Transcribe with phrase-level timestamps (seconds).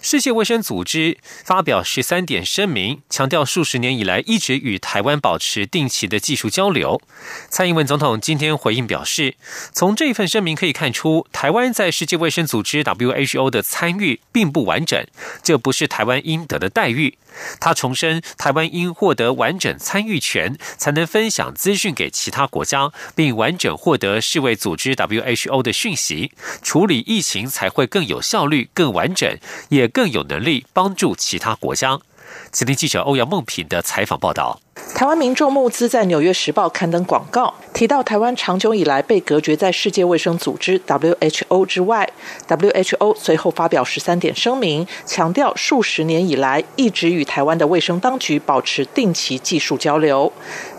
[0.00, 7.00] 世界卫生组织发表十三点声明，强调数十年以来一直与台湾保持定期的技术交流。
[7.48, 9.36] 蔡英文总统今天回应表示，
[9.72, 15.06] 从这份声明可以看出，台湾在世界卫生组织 WHO 的参与并不完整，
[15.42, 17.16] 这不是台湾应得的待遇。
[17.58, 26.32] 他重申，台湾应获得完整参与权，才能分享资讯给其他国家，并完整获得世卫组织 WHO 的讯息，
[26.62, 29.38] 处理疫情才会更有效率、更完整。
[29.68, 31.98] 也更有能力帮助其他国家。
[32.50, 34.58] 此听记者欧阳梦平的采访报道。
[34.94, 42.10] 台湾民众募资在《纽约时报》刊登广告，提到台湾长久以来被隔绝在世界卫生组织 （WHO） 之外。
[42.48, 50.32] WHO 随后发表十三点声明，强调数十年以来一直与台湾的卫生当局保持定期技术交流。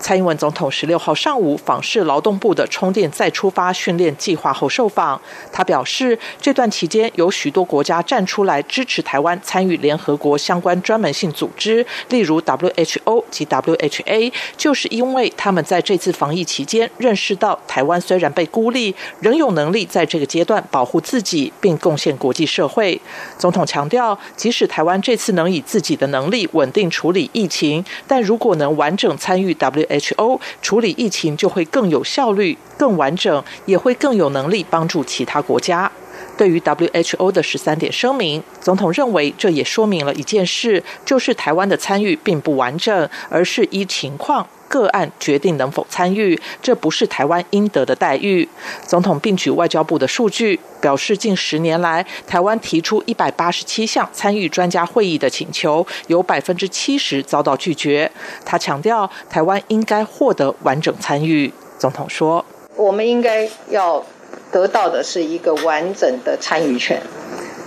[0.04, 14.34] 蔡英文总统十六号上午访视劳动部的充电再出发训练计划后受访，他表示，这段期间有许多国家站出来支持台湾参与联合国相关专门性组织，例如 WHO 及 WHA。
[14.58, 23.00] 就是因为他们在这次防疫期间认识到，台湾虽然被孤立，仍有能力在这个阶段保护自己，并贡献国际社会。
[23.38, 29.54] 总统强调，即使台湾这次能以自己的能力稳定处理疫情，但如果能完整参与
[29.94, 35.92] H O 处理疫情，就会更有效率、更完整，也会更有能力帮助其他国家。
[36.38, 48.48] 对于 WHO 的十三点声明，总统认为这也说明了一件事，就是台湾的参与并不完整，而是依情况个案决定能否参与，这不是台湾应得的待遇。
[48.88, 58.12] 总统并举外交部的数据，表示近十年来，台湾提出一百八十七项参与专家会议的请求，有百分之七十遭到拒绝。
[58.44, 61.54] 他强调，台湾应该获得完整参与。
[61.78, 62.44] 总统说
[62.76, 64.04] ：“我们应该要。”
[64.54, 67.02] 得到的是一个完整的参与权，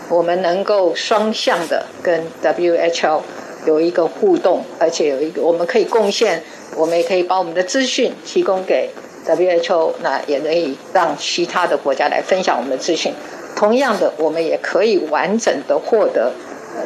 [0.08, 3.20] 我们能够双向的跟 WHO
[3.66, 6.42] 有一个互动，而且有一个我们可以贡献，
[6.76, 8.88] 我们也可以把我们的资讯提供给
[9.26, 13.12] WHO，那也可以让其他的国家来分享我们的资讯。
[13.56, 16.32] 同样的，我们也可以完整的获得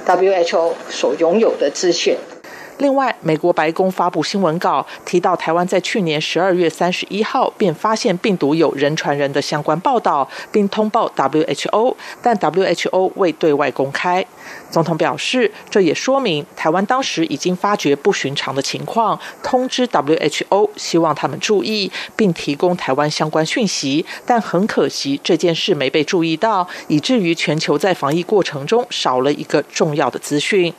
[0.07, 2.17] WHO 所拥有的资讯。
[2.81, 14.25] 另外，美国白宫发布新闻稿，提到台湾在去年十二月三十一号便发现病毒有人传人的相关报道，并通报 WHO，但 WHO 未对外公开。
[14.71, 24.07] 总统表示，这也说明台湾当时已经发觉不寻常的情况，通知 WHO，希望他们注意，并提供台湾相关讯息。
[24.25, 30.73] 但很可惜，这件事没被注意到，以至于全球在防疫过程中少了一个重要的资讯。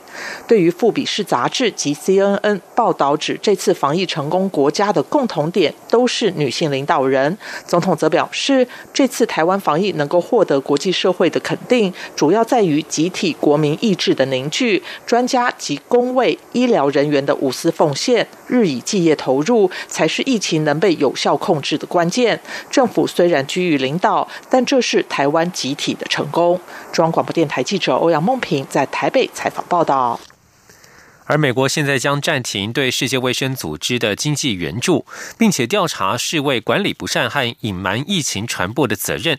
[0.48, 7.36] 对于《富比士》杂志及 CNN 报道指，这次防疫成功国家的共同点都是女性领导人。
[7.66, 22.40] 总统则表示，这次台湾防疫能够获得国际社会的肯定，主要在于集体国民意志的凝聚、专家及公卫医疗人员的无私奉献、日以继夜投入，才是疫情能被有效控制的关键。
[22.70, 26.60] 政府虽然居于领导，但这是台湾集体的成功。
[26.92, 30.18] 中央广播电台记者欧阳梦平在台北采访报道。
[31.24, 35.06] 而美国现在将暂停对世界卫生组织的经济援助，
[35.38, 39.38] 并且调查世卫管理不善和隐瞒疫情传播的责任。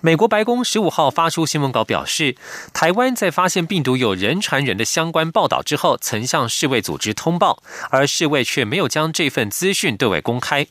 [0.00, 2.36] 美国白宫十五号发出新闻稿表示，
[2.72, 10.66] 台湾在发现病毒有人传人的相关报道之后，曾向世卫组织通报，而世卫却没有将这份资讯对外公开。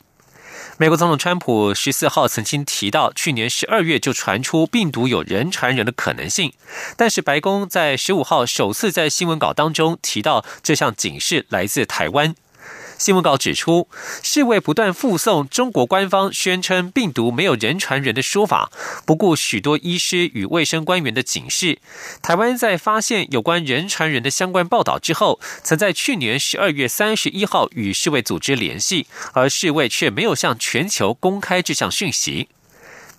[0.78, 6.52] 美国总统川普十四号曾经提到，去年十二月就传出病毒有人传人的可能性，
[6.98, 12.36] 但是白宫在十五号首次在新闻稿当中提到，这项警示来自台湾。
[12.98, 13.88] 新闻稿指出，
[14.24, 18.72] 世卫不断附送中国官方宣称病毒没有人传人的说法，
[19.06, 21.80] 不顾许多医师与卫生官员的警示。
[22.22, 32.48] 台湾在发现有关人传人的相关报道之后，曾在去年十二月三十一号与世卫组织联系，而世卫却没有向全球公开这项讯息。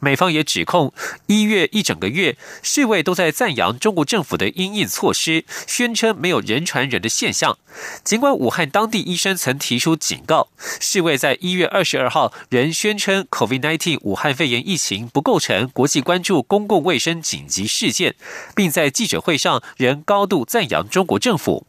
[0.00, 0.92] 美方也指控，
[1.26, 7.58] 一月一整个月，世卫都在赞扬中国政府的因应措施，宣称没有人传人的现象。
[8.04, 10.48] 尽管武汉当地医生曾提出警告，
[10.80, 18.14] 世卫在一月二十二号仍宣称 COVID-19 武汉肺炎疫情不构成国际关注公共卫生紧急事件，
[18.54, 21.66] 并在记者会上仍高度赞扬中国政府。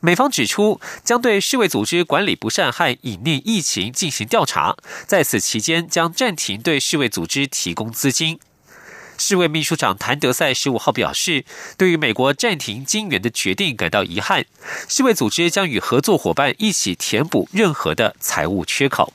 [0.00, 4.76] 美方指出，将对世卫组织管理不善和隐匿疫情进行调查，
[5.06, 8.40] 在此期间将暂停对世卫组织提供资金。
[9.18, 11.44] 世卫秘书长谭德赛十五号表示，
[11.76, 14.46] 对于美国暂停金援的决定感到遗憾，
[14.88, 19.12] 世卫组织将与合作伙伴一起填补任何的财务缺口。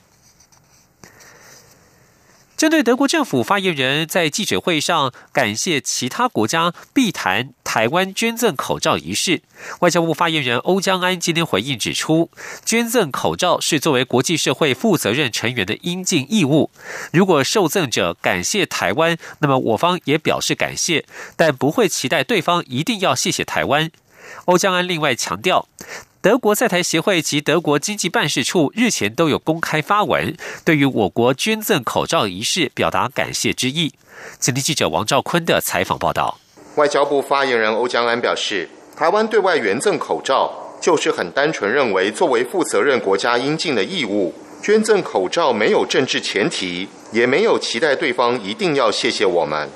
[2.57, 9.43] 针对德国政府发言人在记者会上感谢其他国家避谈台湾捐赠口罩一事，
[9.81, 12.31] 外交部发言人欧江安今天回应指出，
[12.65, 16.71] 捐赠口罩是作为国际社会负责任成员的应尽义务。
[17.13, 21.05] 如果受赠者感谢台湾，那么我方也表示感谢，
[21.35, 23.91] 但不会期待对方一定要谢谢台湾。
[24.45, 25.67] 欧江安另外强调。
[26.27, 30.35] 德国在台协会及德国经济办事处日前都有公开发文，
[30.65, 33.93] 对于我国捐赠口罩仪式表达感谢之意。
[34.37, 36.37] 今天记者王兆坤的采访报道。
[36.75, 40.51] 外交部发言人欧江安表示，台湾对外援赠口罩，
[40.81, 44.33] 就是很单纯认为作为负责任国家应尽的义务。
[44.61, 49.69] 捐赠口罩没有政治前提，也没有期待对方一定要谢谢我们。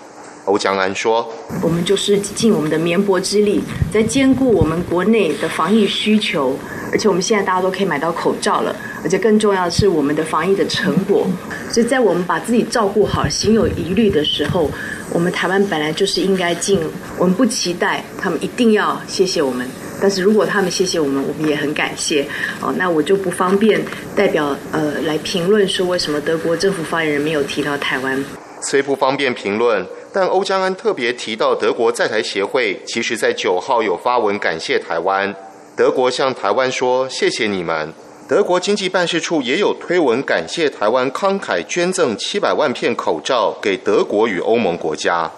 [0.46, 3.62] 欧江安说：“我们就是尽我们的绵薄之力，
[3.92, 6.58] 在兼顾我们国内的防疫需求，
[6.92, 11.28] 而且我们现在大家都可以买到口罩了，而且更重要的是我们的防疫的成果。
[11.70, 14.70] 所以在我们把自己照顾好、心有疑虑的时候，
[15.12, 16.80] 我们台湾本来就是应该尽。
[17.18, 19.66] 我们不期待他们一定要谢谢我们，
[20.02, 22.26] 但是如果他们谢谢我们，我们也很感谢。
[22.60, 23.80] 哦，那我就不方便
[24.16, 28.22] 代表呃来评论说为什么德国政府发言人没有提到台湾。
[28.62, 35.34] 虽不方便评论。”但欧江安特别提到，德国在台协会其实在九号有发文感谢台湾，
[35.76, 37.94] 德国向台湾说谢谢你们。
[38.28, 45.32] 德国经济办事处也有推文感谢台湾慷慨捐赠七百万片口罩给德国与欧盟国家。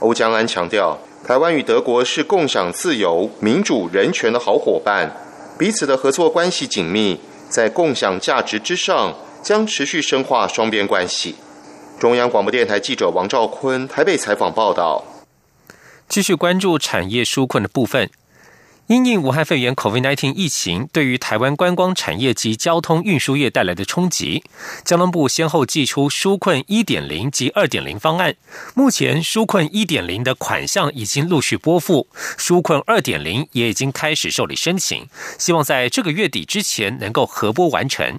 [0.00, 5.10] 欧江安强调，台湾与德国是共享自由、民主、人权的好伙伴，
[5.58, 11.34] 彼此的合作关系紧密，在共享价值之上，将持续深化双边关系。
[11.98, 15.04] 中央广播电台记者王兆坤台北采访报道。
[16.08, 18.08] 继续关注产业纾困的部分。
[18.86, 24.44] 因应武汉肺炎 （COVID-19） 疫情对于台湾观光产业及交通运输业带来的冲击，
[24.84, 28.36] 交通部先后寄出纾困1.0及2.0方案。
[28.74, 32.06] 目前纾困1.0的款项已经陆续拨付，
[32.38, 35.06] 纾困2.0也已经开始受理申请，
[35.36, 38.18] 希望在这个月底之前能够核拨完成。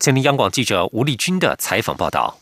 [0.00, 2.36] 请听央广记者吴丽君的采访报道。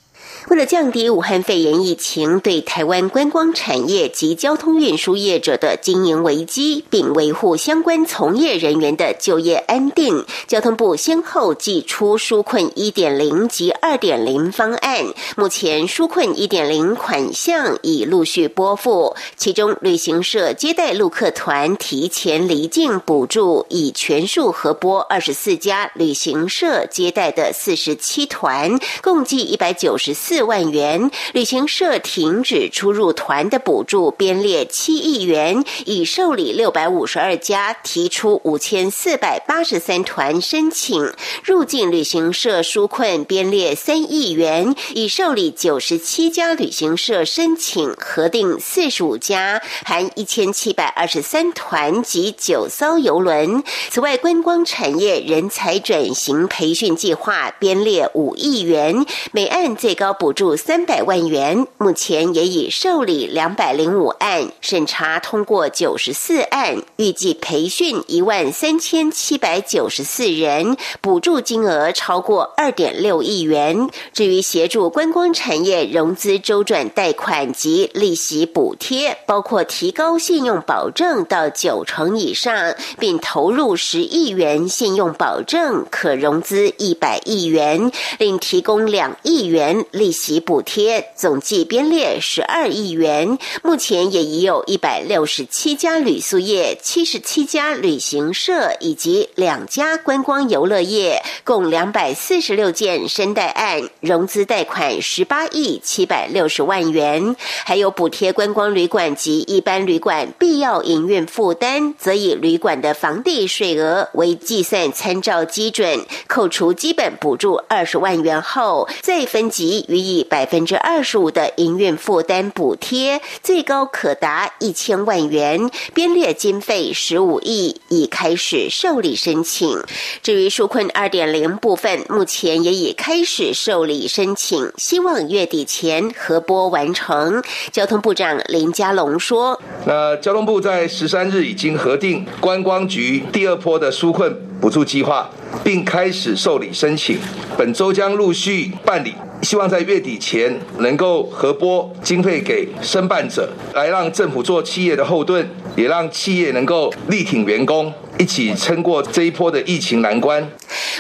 [0.46, 15.04] 为了降低武汉肺炎疫情对台湾观光产业及交通运输业者的经营危机，并维护相关从业人员的就业安定，交通部先后寄出纾困一点零及二点零方案。
[15.36, 30.27] 目前纾困一点零款项已陆续拨付，其中旅行社接待陆客团提前离境补助已全数核拨二十四家旅行社接待的四十七团，共计一百九十四。
[30.28, 53.64] 四万元，旅行社停止出入团的补助编列七亿元，已受理六百五十二家提出五千四百八十三团申请，入境旅行社纾困编列三亿元，已受理九十七家旅行社申请，核定四十五家，含一千七百二十三团及九艘游轮。
[53.88, 60.28] 此外，观光产业人才转型培训计划编列五亿元，每案最高补。
[60.38, 73.90] 助三百万元，目前也已受理两百零五案，审查通过九十四案，预计培训一万三千七百九十四人，补助金额超过二点六亿元。
[74.12, 90.07] 至于协助观光产业融资周转贷款及利息补贴，包括提高信用保证到九成以上，并投入十亿元信用保证，可融资一百亿元，另提供两亿元利。
[90.10, 107.34] 息补贴总计编列十二亿元，目前也已有一百六十七家旅宿业、七十七家旅行社以及两家观光游乐业，共两百四十六件申贷案，融资贷款十八亿七百六十万元，
[107.64, 119.84] 还有补贴观光旅馆及一般旅馆必要营运负担，则以旅馆的房地税额为计算参照基准，扣除基本补助二十万元后，再分级。
[119.98, 129.82] 以百分之二十五的营运负担补贴，最高可达一千万元，编列经费十五亿，已开始受理申请。
[130.22, 137.42] 至于纾困二点零部分，目前也已开始受理申请，希望月底前核拨完成。
[137.72, 145.30] 交通部长林佳龙说：“那交通部在十三日已经核定观光局第二波的纾困补助计划，
[145.62, 147.18] 并开始受理申请，
[147.56, 157.92] 本周将陆续办理。”希望在月底前能够核拨经费给申办者，来让政府做企业的后盾，也让企业能够力挺员工。
[158.18, 160.50] 一起撑过这一波的疫情难关。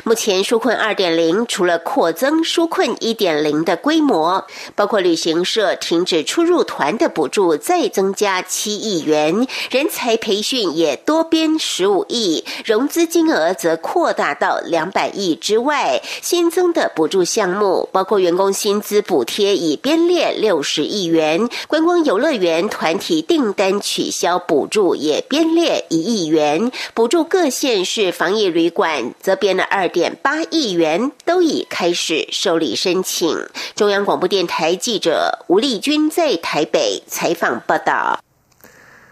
[0.04, 16.00] 目前纾困二点零除了扩增纾困一点零的规模，包括旅行社停止出入团的补助再增加七亿元，人才培训也多编十五亿，融资金额则扩大到两百亿之外。
[16.22, 27.08] 新增的补助项目包括员工薪资补贴已编列六十亿元，观光游乐园团体订单取消补助也编列一亿元补。
[27.08, 33.48] 助各县市防疫旅馆则编了二点八亿元，都已开始受理申请。
[33.74, 38.20] 中央广播电台记者吴丽君在台北采访报道。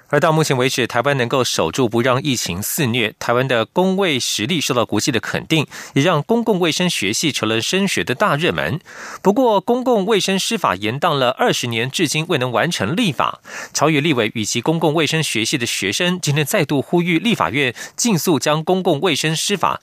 [0.08, 8.80] 而到目前为止，台湾能够守住不让疫情肆虐，台湾的公卫实力受到国际的肯定，也让公共卫生学系成了升学的大热门。
[9.20, 13.40] 不过，公共卫生师法延宕了二十年，至今未能完成立法。
[13.72, 19.80] 朝野立委与其公共卫生学系的学生今天再度呼吁立法院尽速将公共卫生师法。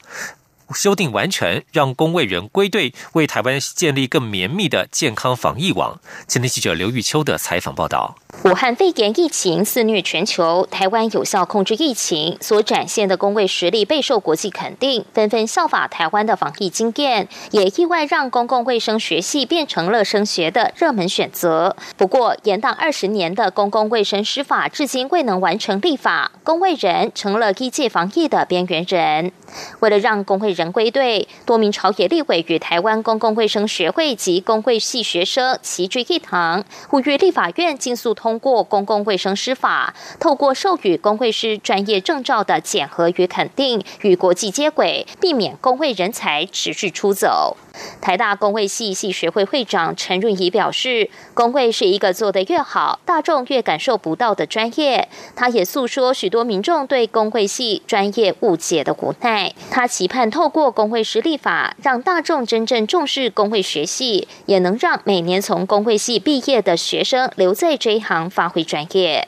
[0.73, 5.99] 修订完成，让公卫人归队，为台湾建立更绵密的健康防疫网。
[6.25, 8.15] 今天记者刘玉秋的采访报道：
[8.45, 21.77] 武汉肺炎疫情肆虐全球，台湾有效控制疫情所展现的公卫实力备受国际肯定，纷纷效法台湾的防疫经验，也意外让公共卫生学系变成了升学的热门选择。
[21.95, 29.31] 不过，延宕二十年的公共卫生师法至今未能完成立法，公卫人成了一界防疫的边缘人。
[29.79, 47.55] 为了让公卫人归队，多名朝野立委与台湾公共卫生学会及公卫系学生齐聚一堂，呼吁立法院尽速通通过公共卫生师法，透过授予公会师专业证照的检核与肯定，与国际接轨，避免公会人才持续出走。
[48.01, 55.07] 台大工会系系学会会长陈润仪表示，工会是一个做得越好，大众越感受不到的专业。
[55.35, 59.53] 他也诉说许多民众对工会系专业误解的无奈。
[59.71, 69.27] 他期盼透过工会实力法，让大众真正重视工会学系，也能让每年从工会系毕业的学生留在这一行发挥专业。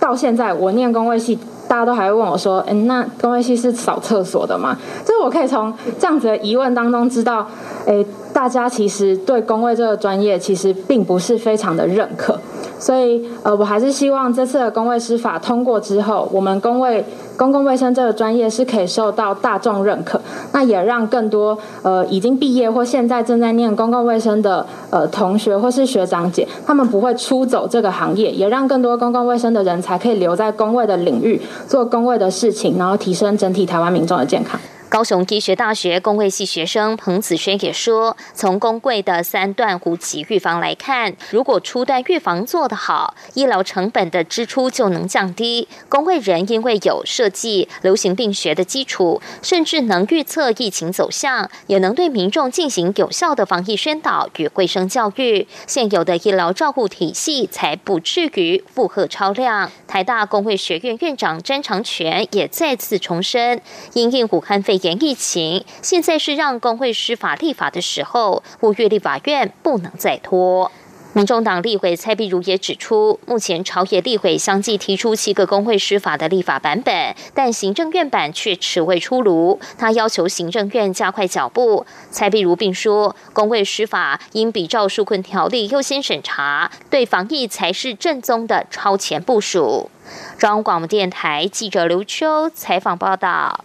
[0.00, 1.38] 到现在，我念工会系。
[1.68, 7.46] 大家都还会问我说：“嗯，那工位系是扫厕所的吗？”就是我可以从这样子的疑问当中知道，
[7.86, 12.38] 诶，大家其实对工位这个专业其实并不是非常的认可。
[12.78, 17.04] 所以，呃，我还是希望这次的工位师法通过之后，我们工位
[17.36, 20.20] 公共卫生这个专业是可以受到大众认可，
[20.52, 34.58] 那也让更多呃已经毕业或现在正在念公共卫生的呃同学或是学长姐，他们不会出走这个行业，也让更多公共卫生的人才可以留在公卫的领域做公卫的事情，然后提升整体台湾民众的健康。
[34.94, 45.66] 高雄医学大学公卫系学生彭子轩也说：“从公卫的三段五级预防来看，如果初段预防做得好，医疗成本的支出就能降低。
[45.88, 55.48] 公卫人因为有设计流行病学的基础，甚至能预测疫情走向，也能对民众进行有效的防疫宣导与卫生教育。
[55.66, 63.60] 现有的医疗照护体系才不至于负荷超量。”台大公卫学院院长詹长全也再次重申：
[63.94, 64.80] 因应武汉肺。
[64.84, 70.70] 严疫情，现在是让工会施法立法的时候，呼吁立法院不能再拖。
[71.14, 79.58] 民众党立委蔡碧如也指出，目前朝野立委相继提出七个工会施法的立法版本，但行政院版却迟未出炉。
[79.78, 81.86] 他要求行政院加快脚步。
[82.10, 89.88] 蔡碧如并说，工会施法应比照纾困条例优先审查，对防疫才是正宗的超前部署。
[90.36, 93.64] 中央广播电台记者刘秋采访报道。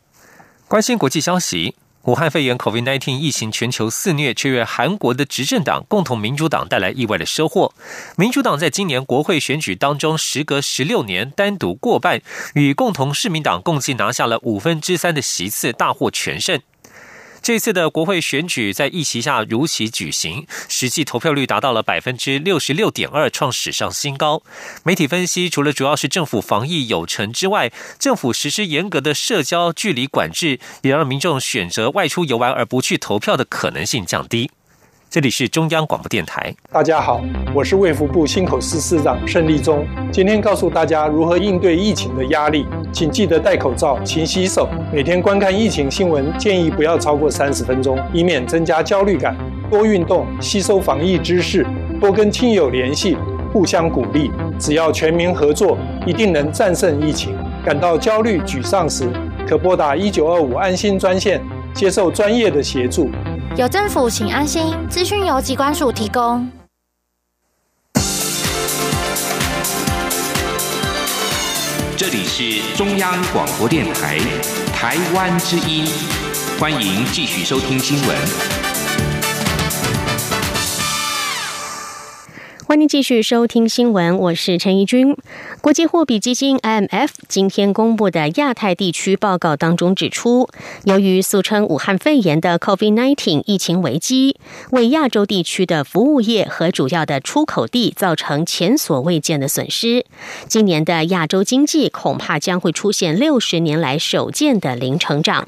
[0.69, 1.73] 关心国际消息，
[2.03, 7.73] 武汉肺炎 （COVID-19） 疫情全球肆虐，却为韩国的执政党共同民主党带来意外的收获。
[8.15, 12.21] 民主党在今年国会选举当中，时隔十六年单独过半，
[12.53, 16.61] 与共同市民党共计拿下了五分之三的席次，大获全胜。
[17.41, 24.43] 这次的国会选举在疫情下如期举行，实际投票率达到了百分之六十六点二，创史上新高。
[24.83, 34.51] 媒体分析，除了主要是政府防疫有成之外，政府实施严格的社交距离管制，也让民众选择外出游玩而不去投票的可能性降低。
[35.09, 36.53] 这里是中央广播电台。
[36.71, 37.19] 大家好，
[37.51, 42.63] 我是卫福部新口司司长盛立忠，今天告诉大家如何应对疫情的压力，
[42.93, 49.35] 请记得戴口罩、勤洗手，每天观看疫情新闻，建议不要超过三十分钟，以免增加焦虑感。
[49.67, 51.65] 多运动，吸收防疫知识，
[51.99, 53.17] 多跟亲友联系，
[53.51, 54.29] 互相鼓励。
[54.59, 55.75] 只要全民合作，
[56.05, 57.35] 一定能战胜疫情。
[57.65, 59.09] 感到焦虑、沮丧时，
[59.47, 61.41] 可拨打一九二五安心专线，
[61.73, 63.09] 接受专业的协助。
[63.57, 64.75] 有政府，请安心。
[64.89, 66.49] 资讯由机关署提供。
[71.97, 74.17] 这里是中央广播电台
[74.73, 75.85] 台湾之音，
[76.59, 78.58] 欢迎继续收听新闻。
[82.69, 85.17] 欢迎继续收听新闻，我是陈怡君。
[85.59, 90.47] 国际货币基金 IMF 今天公布的亚太地区报告当中指出，
[90.83, 94.37] 由于俗称武汉肺炎的 COVID-19 疫情危机，
[94.69, 100.05] 为亚洲地区的服务业和主要的出口地造成前所未见的损失。
[100.47, 105.47] 今年的亚洲经济恐怕将会出现六十年来首见的零成长。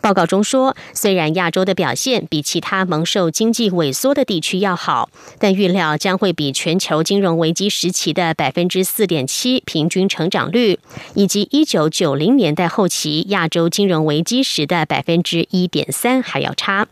[0.00, 10.78] 报告中说，虽然亚洲的表现比其他蒙受经济萎缩的地区要好，但预料将会比全球金融危机时期的百分之四点七平均成长率，
[11.14, 16.88] 以及一九九零年代后期亚洲金融危机时的百分之一点三还要差。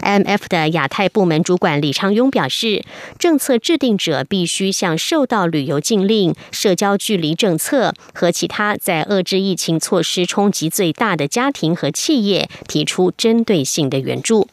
[0.00, 2.84] M F 的亚太部门主管李昌庸表示，
[3.18, 14.48] 政策制定者必须向受到旅游禁令、社交距离政策和其他在遏制疫情措施冲击最大的家庭和企业提出针对性的援助。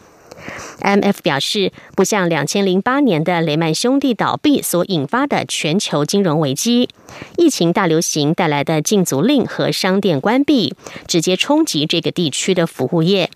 [0.79, 6.89] M F 表示，不像两千零八年的雷曼兄弟倒闭所引发的全球金融危机，
[7.37, 10.75] 疫情大流行带来的禁足令和商店关闭，
[11.07, 13.31] 直接冲击这个地区的服务业。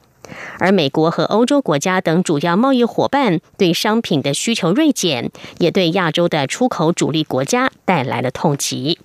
[0.60, 9.00] 而美国和欧洲国家等主要贸易伙伴对商品的需求锐减，也对亚洲的出口主力国家带来了痛击。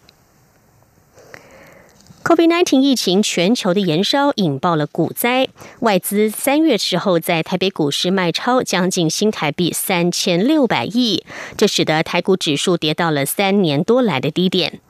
[2.24, 5.46] COVID-19 疫情全球的延烧引爆了股灾，
[5.80, 11.22] 外资三月时候在台北股市卖超将近新台币三千六百亿，
[11.58, 14.80] 这使得台股指数跌到了三年多来的低点。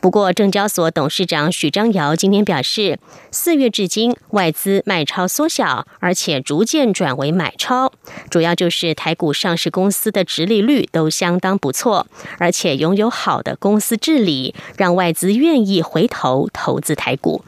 [0.00, 2.98] 不过，证交所董事长许章尧今天表示，
[3.30, 7.92] 四月至今外资卖超缩小，而且逐渐转为买超，
[8.28, 17.44] 主要就是台股上市公司的殖利率都相当不错，而且拥有好的公司治理，让外资愿意回头投资台股。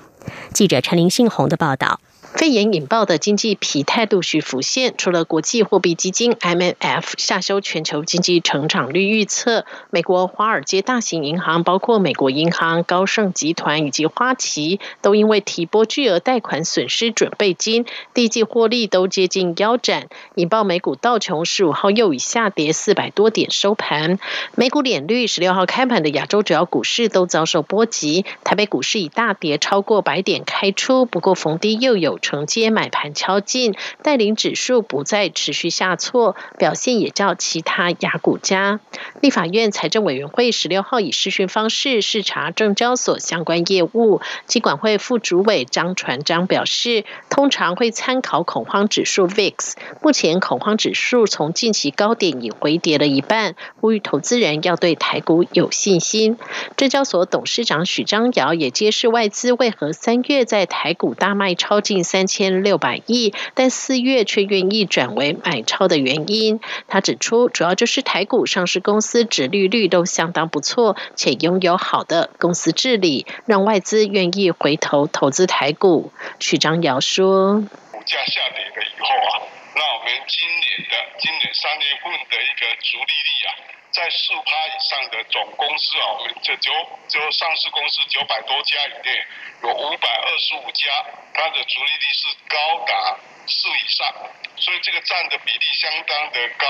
[0.52, 2.00] 记者陈林信宏的报道。
[2.36, 24.18] 肺炎引爆的经济疲态陆续浮现，除了国际货币基金 （IMF） 下修全球经济成长率预测，美国华尔街大型银行，包括美国银行、高盛集团以及花旗，都因为提拨巨额贷款损失准备金，第一季获利都接近腰斩，引爆美股道琼十五号又以下跌四百多点收盘。
[24.56, 32.18] 美股脸绿，十六号开盘的亚洲主要股市都遭受波及，台北股市以大跌超过百点开出，不过逢低又有。
[32.24, 38.80] 承接买盘敲进，带领指数不再持续下挫，表现也较其他亚股佳。
[39.20, 56.38] 立法院财政委员会十六号以视讯方式视察证交所相关业务，机管会副主委张传章表示，通常会参考恐慌指数 VIX，目前恐慌指数从近期高点已回跌了一半，呼吁投资人要对台股有信心。
[56.78, 62.02] 证交所董事长许章尧也揭示外资为何三月在台股大卖超近。
[62.14, 76.12] 三千六百亿，但四月却愿意转为买超的原因，他指出，主要就是台股上市公司殖利率都相当不错，且拥有好的公司治理，让外资愿意回头投资台股。
[76.38, 83.50] 许章尧说：“股价下跌了以后啊，那我们今年的今年三月份的一个逐利率啊，
[83.94, 86.72] 在四趴以上的总公司啊，我们这九
[87.08, 89.26] 就上市公司九百多家里面。”
[89.62, 94.12] 有五百二十五家，它的逐利率是高达四以上，
[94.56, 96.68] 所以这个占的比例相当的高，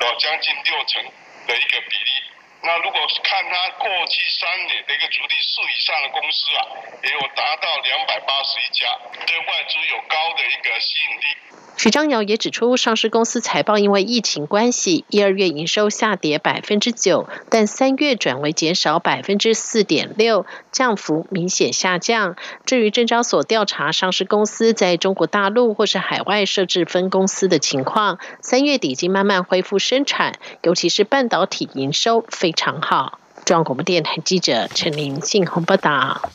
[0.00, 1.04] 有将近六成
[1.46, 2.11] 的一个比例。
[2.62, 6.60] 那如果看它过去三年的一个主力四以上的公司啊，
[7.02, 8.86] 也有达到两百八十一家，
[9.26, 11.36] 对外资有高的一个吸引力。
[11.76, 22.36] 许章尧也指出，上市公司财报因为疫情关系，一二月营收下跌百分之九，但三月转为减少百分之四点六，降幅明显下降。
[22.66, 33.20] 至于证交所调查上市公司在中国大陆或是海外设置分公司的情况，三月底已经慢慢恢复生产，尤其是半导体营收非常好。
[33.44, 36.30] 中央广播电台记者陈林信鸿报道。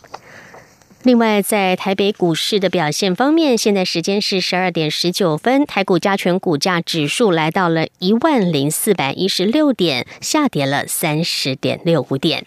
[1.03, 12.45] 另外，在台北股市的表现方面，现在时间是十二点十九分，台股加权股价指数来到了一万零四百一十六点，下跌了三十点六五点。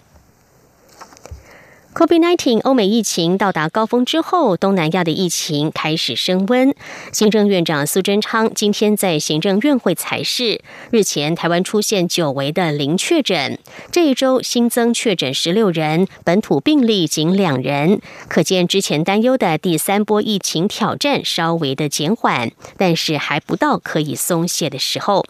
[1.93, 6.73] COVID-19 欧美疫情到达高峰之后，东南亚的疫情开始升温。
[7.13, 10.61] 行政院长苏贞昌今天在行政院会裁示，
[10.93, 13.59] 日前台湾出现久违的零确诊，
[13.91, 25.27] 这一周新增确诊十六人，本土病例仅两人，可见之前担忧的第三波疫情挑战稍微的减缓，但是还不到可以松懈的时候。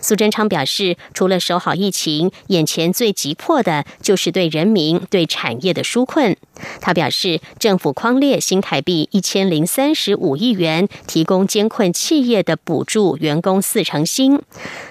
[0.00, 6.36] 苏贞昌表示，除了守好疫情，眼前最急迫的就是对人民、对产业的纾困。
[6.80, 14.40] 他表示，政府框列新台币一千零三十五亿元，提供监困企业的补助，员工四成薪，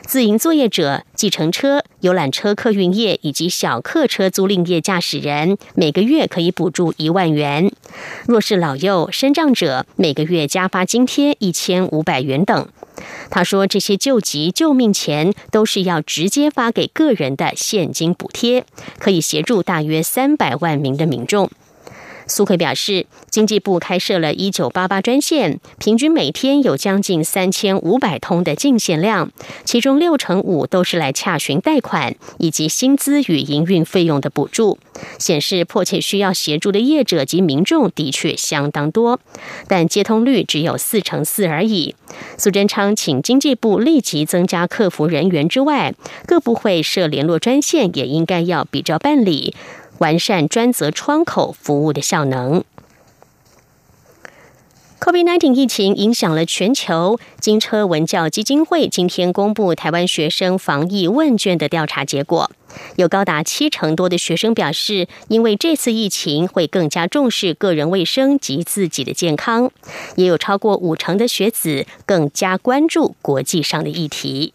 [0.06, 7.70] 自营作业者、计程车、游览车客运业以及小客车租赁业驾驶人，每个月可以补助一万元；
[8.28, 12.68] 若是老幼、身障者，每个月加发津贴一千五百元等。
[13.34, 18.64] 他说：“这些救急救命钱都是要直接发给个人的现金补贴，
[19.00, 21.50] 可以协助大约三百万名的民众。”
[22.28, 29.32] 苏奎表示，经济部开设了一九八八专线，平均每天有将近三千五百通的进线量，
[29.66, 34.78] 其中六成五都是来洽询贷款以及薪资与营运费用的补助，
[35.20, 39.20] 显示迫切需要协助的业者及民众的确相当多，
[39.68, 41.96] 但接通率只有四成四而已。
[42.38, 45.94] 苏贞昌请经济部立即增加客服人员之外，
[46.26, 49.54] 各部会设联络专线也应该要比照办理。
[50.04, 52.66] 完善专责窗口服务的效能。
[55.00, 62.52] COVID-19 疫情影响了全球，金车文教基金会今天公布台湾学生防疫问卷的调查结果，
[62.98, 69.72] 有高达七成多的学生表示，因为这次疫情会更加重视个人卫生及自己的健康，
[70.18, 74.54] 也有超过五成的学子更加关注国际上的议题。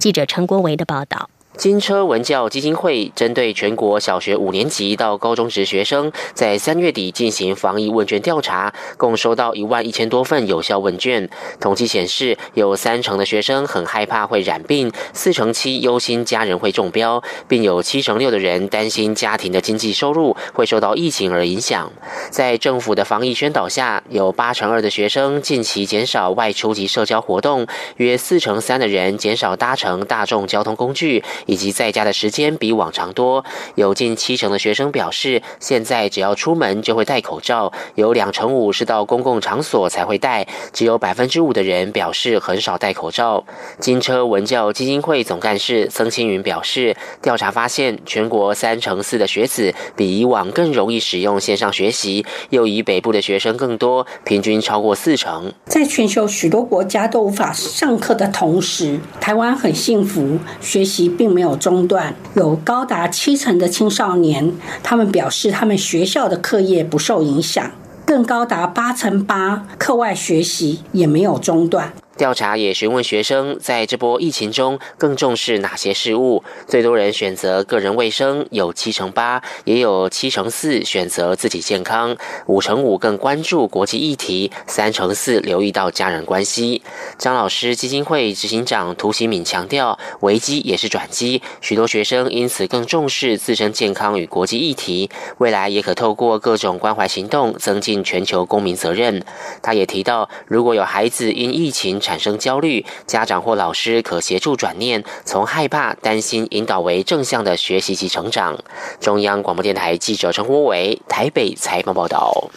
[0.00, 1.30] 记者陈国维的报道。
[1.58, 11.28] 金车文教基金会针对全国小学五年级到高中职学生，在三月底进行防疫问卷调查，共收到一万一千多份有效问卷。
[11.58, 21.90] 统计显示，有三成的学生很害怕会染病，四成七忧心家人会中标，并有七成六的人担心家庭的经济收入会受到疫情而影响。
[22.30, 27.66] 在政府的防疫宣导下，有八成二的学生近期减少外出及社交活动，
[27.96, 31.24] 约四成三的人减少搭乘大众交通工具。
[31.48, 33.42] 以及在家的时间比往常多，
[33.74, 43.42] 有近七成的学生表示，现在只要出门就会戴口罩，有两成五是到公共场所才会戴，只有百分之五的人表示很少戴口罩。
[43.80, 55.50] 金车文教基金会总干事曾青云表示，调查发现，全国三成四的学子比以往更容易使用线上学习，又以北部的学生更多，平均超过四成。
[55.64, 61.27] 在全球许多国家都无法上课的同时，台湾很幸福，学习并。
[61.28, 67.70] 没有中断，有高达七成的青少年，他们表示他们学校的课业不受影响，
[68.04, 71.92] 更高达八成八课外学习也没有中断。
[72.18, 76.42] 调查也询问学生，在这波疫情中更重视哪些事物？
[76.66, 86.82] 最多人选择个人卫生，有七成八，也有七成四选择自己健康，五成五更关注国际议题，三成四留意到家人关系。
[87.18, 99.24] 张老师基金会执行长涂喜敏强调，危机也是转机，许多学生因此更重视自身健康与国际议题，未来也可透过各种关怀行动，增进全球公民责任。
[99.62, 108.58] 他也提到，如果有孩子因疫情，产生焦虑，家长或老师可协助转念，从害怕、担心引导为正向的学习及成长。
[108.98, 112.48] 中央广播电台记者陈国伟台北采访报道。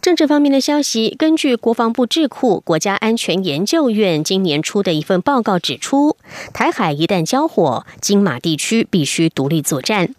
[0.00, 6.16] 政治方面的消息，根据国防部智库国家安全研究院今年出的一份报告指出，
[6.54, 10.14] 台海一旦交火，金马地区必须独立作战。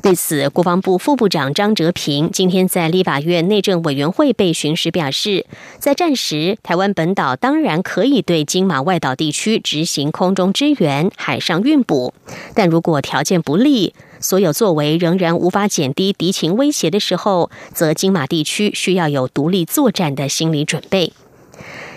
[0.00, 5.46] 对此，国防部副部长张哲平今天在立法院内政委员会被询时表示，
[5.78, 12.12] 在战时，台湾本岛当然可以对金马外岛地区执行空中支援、海上运补，
[12.54, 21.12] 但如果条件不利，所有作为仍然无法减低敌情威胁的时候，则金马地区需要有独立作战的心理准备。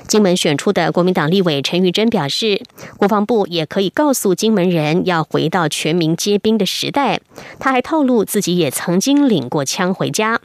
[0.08, 2.62] 金门选出的国民党立委陈玉珍表示，
[2.98, 7.20] 国防部也可以告诉金门人要回到全民皆兵的时代。
[7.60, 10.40] 他还透露自己也曾经领过枪回家。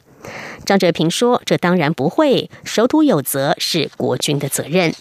[0.65, 4.93] 张哲平说：“这当然不会，守土有责是国军的责任。”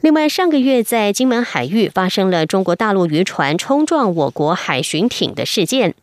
[0.00, 5.94] 另外，上个月在金门海域发生了中国大陆渔船冲撞我国海巡艇的事件，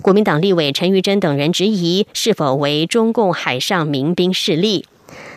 [0.00, 4.86] 国民党立委陈玉珍等人质疑是否为中共海上民兵势力。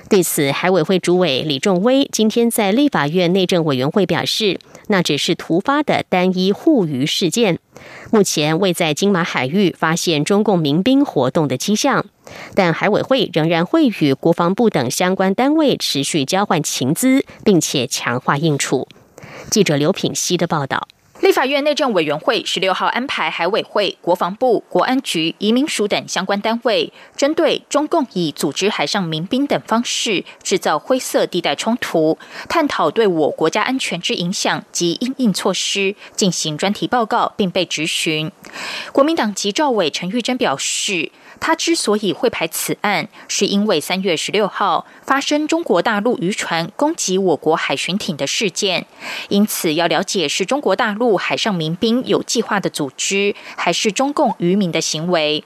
[0.07, 7.57] 对此，海委会主委李仲威今天在立法院内政委员会表示，那只是突发的单一护渔事件，
[8.11, 12.05] 目前未在金马海域发现中共民兵活动的迹象，
[12.53, 18.87] 但海委会仍然会与国防部等相关单位持续交换情资，并且强化应处。
[19.49, 20.87] 记者刘品希的报道。
[21.21, 32.17] 立法院内政委员会十六号安排海委会、国防部、国安局、移民署等相关单位，针对中共以组织海上民兵等方式制造灰色地带冲突，
[32.49, 38.29] 探讨对我国家安全之影响及应应措施，进行专题报告，并被质询。
[38.91, 41.11] 国民党籍赵委陈玉珍表示。
[41.39, 48.85] 他之所以会排此案，是因为三月十六号发生中国大陆渔船攻击我国海巡艇的事件，
[49.29, 55.43] 因此要了解是中国大陆海上民兵有计划的组织，还是中共渔民的行为。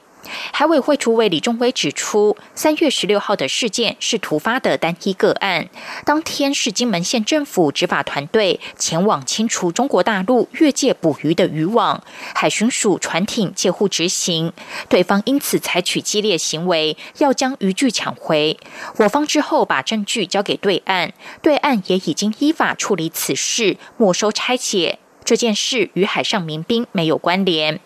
[0.52, 5.68] 海委会主委李仲威指出，三月十六号的事件是突发的单一个案。
[6.04, 12.02] 当天是金门县政府执法团队前往清除中国大陆越界捕鱼的渔网，
[12.34, 14.52] 海巡署船艇借护执行，
[14.88, 18.58] 对方因此采取激烈行为，要将渔具抢回。
[18.98, 24.98] 我方之后把证据交给对岸，对岸也已经依法处理此事，没收拆解。
[25.24, 27.80] 这件事与海上民兵没有关联。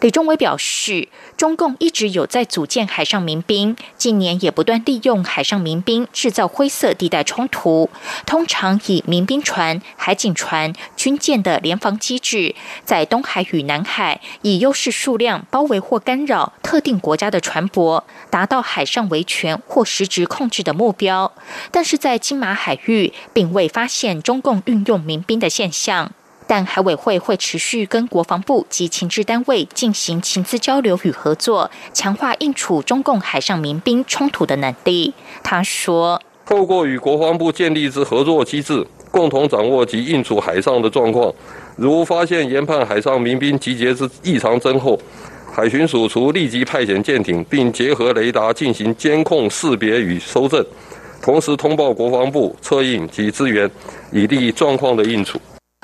[0.00, 7.90] 李宗伟表示，中共一直有在组建海上民兵，近年也不断利用海上民兵制造灰色地带冲突，
[8.26, 12.54] 通常以民兵船、海警船、军舰的联防机制，
[12.84, 21.32] 在东海与南海以优势数量包围或干扰特定国家的船舶，达到海上维权或实质控制的目标。
[21.70, 26.12] 但是在金马海域，并未发现中共运用民兵的现象。
[26.50, 35.14] 但海委会会持续跟国防部及情治单位进行情资交流与合作，强化应处中共海上民兵冲突的能力。
[35.44, 41.32] 他说：“透过与国防部建立之合作机制，共同掌握及应处海上的状况，
[41.76, 44.98] 如发现研判海上民兵集结之异常增厚，
[45.54, 50.66] 海巡署除立即派遣舰艇，并结合雷达进行监控识别与搜证，
[51.22, 53.70] 同时通报国防部策应及支援，
[54.10, 55.40] 以利状况的应处。”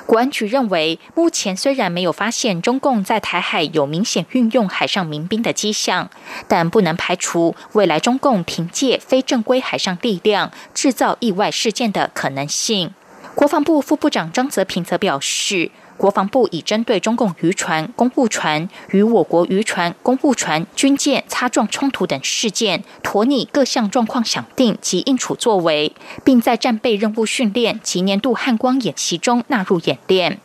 [0.06, 6.08] 国安局认为，目前虽然没有发现中共在台海有明显运用海上民兵的迹象，
[6.46, 12.94] 但不能排除未来中共凭借非正规海上力量制造意外事件的可能性。
[13.34, 15.72] 国防部副部长张泽平则表示。
[15.96, 25.92] 国防部已针对中共渔船、公务船与我国渔船、公务船、军舰擦撞冲突等事件，妥拟各项状况想定及应处作为，
[26.24, 30.40] 并在战备任务训练及年度汉光演习中纳入演练。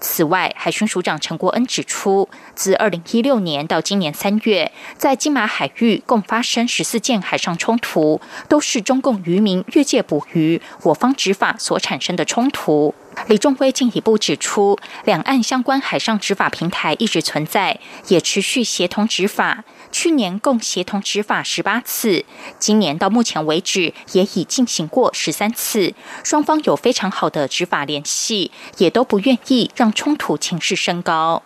[0.00, 12.94] 此外，海巡署长陈国恩指出，自二零一六年到今年三月，在金马海域共发生十四件海上冲突，都是中共渔民越界捕鱼，我方执法所产生的冲突。
[13.28, 19.64] 李仲辉进一步指出，两岸相关海上执法平台一直存在，也持续协同执法。
[19.90, 22.24] 去年共协同执法十八次，
[22.58, 25.94] 今年到目前为止也已进行过十三次。
[26.22, 31.42] 双方有非常好的执法联系，也都不愿意让冲突情势升高。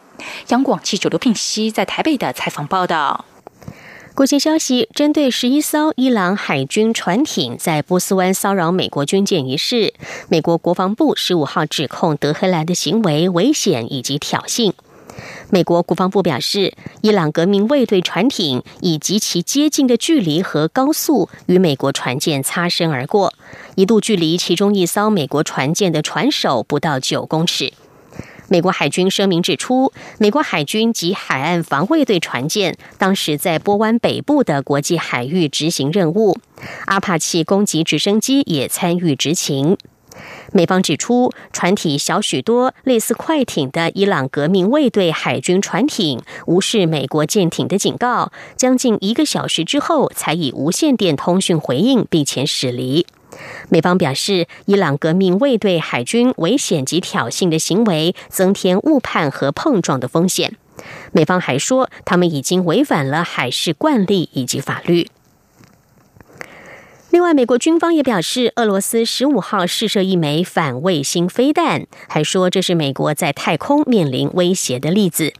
[0.49, 3.25] 央广记者刘品熙在台北的采访报道。
[4.21, 9.95] 国际消息：针对十一艘伊朗海军船艇在波斯湾骚扰美国军舰一事，
[10.29, 14.75] 美国国防部十五号指控德黑兰的行为危险以及挑衅。
[15.49, 23.33] 美国国防部表示，伊朗革命卫队船艇以极其接近的距离和高速与美国船舰擦身而过，
[23.75, 27.73] 一度距离其中一艘美国船舰的船首不到九公尺。
[28.53, 36.37] 美国海军声明指出，美国海军及海岸防卫队船舰当时在波湾北部的国际海域执行任务，
[36.87, 39.79] 阿帕奇攻击直升机也参与执勤。
[40.53, 53.07] 美方指出，船体小许多，类似快艇的伊朗革命卫队海军船艇无视美国舰艇的警告，将近一个小时之后才以无线电通讯回应，并且驶离。
[53.69, 60.57] 美方表示，伊朗革命卫队海军危险及挑衅的行为，增添误判和碰撞的风险。
[61.13, 65.09] 美方还说，他们已经违反了海事惯例以及法律。
[67.11, 75.33] 另外，美国军方也表示，俄罗斯十五号试射一枚反卫星飞弹，还说这是美国在太空面临威胁的例子。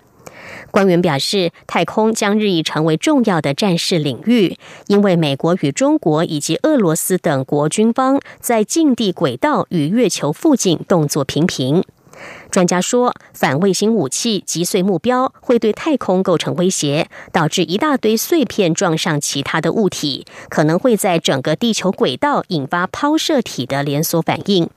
[0.71, 11.83] 官员表示，太空将日益成为重要的战事领域，因为美国与中国以及俄罗斯等国军方在近地轨道与月球附近动作频频。
[12.51, 24.69] 专家说，反卫星武器击碎目标会对太空构成威胁，导致一大堆碎片撞上其他的物体，可能会在整个地球轨道引发抛射体的连锁反应。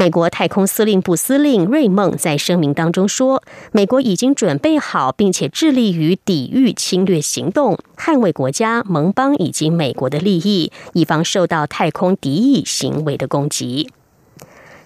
[0.00, 13.90] 美国太空司令部司令瑞梦在声明当中说：“美国已经准备好，并且致力于抵御侵略行动，捍卫国家、盟邦以及美国的利益，以防受到太空敌意行为的攻击。”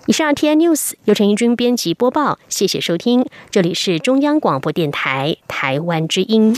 [0.08, 6.56] 以上 T N News 由陈义军编辑播报，谢谢收听，这里是中央广播电台台湾之音。